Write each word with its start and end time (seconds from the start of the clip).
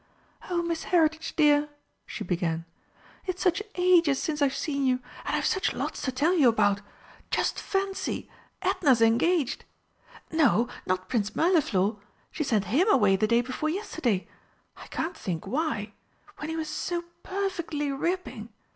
"Oh, 0.49 0.63
Miss 0.63 0.85
Heritage, 0.85 1.35
dear," 1.35 1.69
she 2.07 2.23
began, 2.23 2.65
"it's 3.27 3.39
such 3.43 3.61
ages 3.75 4.17
since 4.19 4.41
I've 4.41 4.55
seen 4.55 4.87
you, 4.87 4.95
and 5.25 5.35
I've 5.35 5.45
such 5.45 5.73
lots 5.73 6.01
to 6.01 6.11
tell 6.11 6.33
you 6.33 6.49
about. 6.49 6.81
Just 7.29 7.59
fancy! 7.59 8.27
Edna's 8.63 8.99
engaged!... 9.03 9.63
No, 10.31 10.67
not 10.87 11.07
Prince 11.07 11.35
Mirliflor! 11.35 11.97
She 12.31 12.43
sent 12.43 12.65
him 12.65 12.89
away 12.89 13.15
the 13.15 13.27
day 13.27 13.41
before 13.41 13.69
yesterday. 13.69 14.27
I 14.75 14.87
can't 14.87 15.15
think 15.15 15.45
why 15.45 15.93
when 16.37 16.49
he 16.49 16.55
was 16.55 16.67
so 16.67 17.03
perfectly 17.21 17.91
ripping. 17.91 18.49